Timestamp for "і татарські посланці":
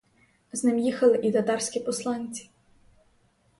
1.23-2.49